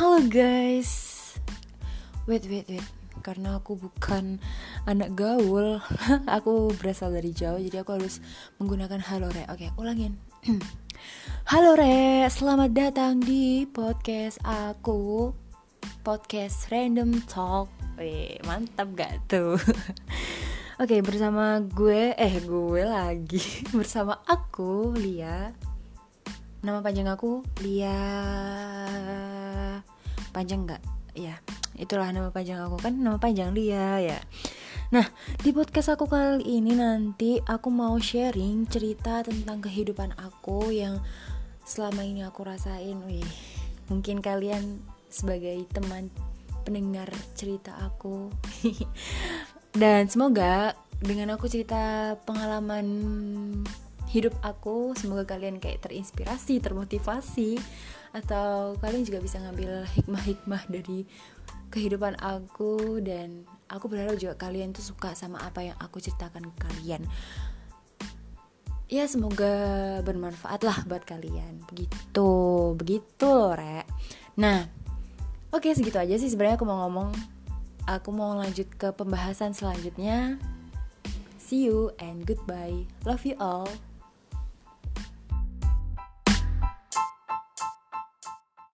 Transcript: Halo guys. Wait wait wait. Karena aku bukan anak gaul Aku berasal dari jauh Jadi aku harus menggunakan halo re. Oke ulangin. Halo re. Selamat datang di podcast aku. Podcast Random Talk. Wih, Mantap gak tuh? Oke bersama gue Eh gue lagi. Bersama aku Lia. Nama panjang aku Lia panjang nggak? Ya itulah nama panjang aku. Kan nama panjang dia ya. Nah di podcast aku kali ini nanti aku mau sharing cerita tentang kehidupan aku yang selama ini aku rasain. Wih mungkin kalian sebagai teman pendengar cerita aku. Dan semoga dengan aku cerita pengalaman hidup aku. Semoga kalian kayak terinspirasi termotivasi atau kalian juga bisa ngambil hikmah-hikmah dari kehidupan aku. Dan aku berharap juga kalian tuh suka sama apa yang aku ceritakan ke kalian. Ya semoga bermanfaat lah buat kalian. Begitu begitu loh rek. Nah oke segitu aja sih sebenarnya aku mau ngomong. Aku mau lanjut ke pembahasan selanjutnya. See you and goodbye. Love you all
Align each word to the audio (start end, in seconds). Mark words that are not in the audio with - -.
Halo 0.00 0.16
guys. 0.32 1.12
Wait 2.24 2.48
wait 2.48 2.64
wait. 2.72 2.88
Karena 3.20 3.60
aku 3.60 3.76
bukan 3.76 4.40
anak 4.88 5.12
gaul 5.12 5.76
Aku 6.40 6.72
berasal 6.80 7.12
dari 7.12 7.36
jauh 7.36 7.60
Jadi 7.60 7.84
aku 7.84 8.00
harus 8.00 8.24
menggunakan 8.56 8.96
halo 8.96 9.28
re. 9.28 9.44
Oke 9.52 9.68
ulangin. 9.76 10.16
Halo 11.52 11.76
re. 11.76 12.24
Selamat 12.32 12.72
datang 12.72 13.20
di 13.20 13.68
podcast 13.68 14.40
aku. 14.40 15.36
Podcast 16.00 16.72
Random 16.72 17.20
Talk. 17.28 17.68
Wih, 18.00 18.40
Mantap 18.48 18.96
gak 18.96 19.20
tuh? 19.28 19.60
Oke 20.80 21.04
bersama 21.04 21.60
gue 21.60 22.16
Eh 22.16 22.40
gue 22.40 22.88
lagi. 22.88 23.44
Bersama 23.76 24.16
aku 24.24 24.96
Lia. 24.96 25.52
Nama 26.64 26.80
panjang 26.80 27.12
aku 27.12 27.44
Lia 27.60 28.00
panjang 30.30 30.66
nggak? 30.66 30.82
Ya 31.14 31.38
itulah 31.78 32.10
nama 32.10 32.30
panjang 32.30 32.60
aku. 32.62 32.78
Kan 32.80 33.00
nama 33.02 33.16
panjang 33.16 33.54
dia 33.54 34.00
ya. 34.00 34.18
Nah 34.90 35.06
di 35.42 35.50
podcast 35.54 35.94
aku 35.94 36.10
kali 36.10 36.42
ini 36.44 36.74
nanti 36.74 37.38
aku 37.38 37.70
mau 37.70 37.94
sharing 37.98 38.66
cerita 38.66 39.22
tentang 39.22 39.62
kehidupan 39.62 40.14
aku 40.18 40.70
yang 40.74 40.98
selama 41.62 42.02
ini 42.02 42.26
aku 42.26 42.46
rasain. 42.46 42.98
Wih 43.06 43.26
mungkin 43.90 44.22
kalian 44.22 44.78
sebagai 45.10 45.66
teman 45.74 46.08
pendengar 46.62 47.10
cerita 47.34 47.74
aku. 47.82 48.30
Dan 49.80 50.10
semoga 50.10 50.74
dengan 51.00 51.34
aku 51.34 51.48
cerita 51.48 52.14
pengalaman 52.28 52.86
hidup 54.10 54.34
aku. 54.42 54.92
Semoga 54.98 55.24
kalian 55.24 55.62
kayak 55.62 55.86
terinspirasi 55.86 56.58
termotivasi 56.58 57.56
atau 58.10 58.74
kalian 58.82 59.06
juga 59.06 59.22
bisa 59.22 59.38
ngambil 59.38 59.86
hikmah-hikmah 59.86 60.66
dari 60.66 61.06
kehidupan 61.70 62.18
aku. 62.18 62.98
Dan 62.98 63.46
aku 63.70 63.86
berharap 63.86 64.18
juga 64.18 64.34
kalian 64.34 64.74
tuh 64.74 64.82
suka 64.82 65.14
sama 65.14 65.38
apa 65.46 65.62
yang 65.62 65.78
aku 65.78 66.02
ceritakan 66.02 66.50
ke 66.50 66.56
kalian. 66.66 67.02
Ya 68.90 69.06
semoga 69.06 69.54
bermanfaat 70.02 70.66
lah 70.66 70.82
buat 70.90 71.06
kalian. 71.06 71.62
Begitu 71.70 72.30
begitu 72.74 73.28
loh 73.30 73.54
rek. 73.54 73.86
Nah 74.34 74.66
oke 75.54 75.70
segitu 75.70 76.02
aja 76.02 76.18
sih 76.18 76.26
sebenarnya 76.26 76.58
aku 76.58 76.66
mau 76.66 76.82
ngomong. 76.90 77.14
Aku 77.86 78.10
mau 78.10 78.34
lanjut 78.34 78.66
ke 78.74 78.90
pembahasan 78.90 79.54
selanjutnya. 79.54 80.42
See 81.38 81.70
you 81.70 81.94
and 82.02 82.26
goodbye. 82.26 82.86
Love 83.06 83.22
you 83.22 83.38
all 83.38 83.70